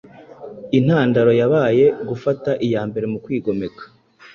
[0.77, 3.83] intandaro yabaye gufata iya mbere mukwigomeka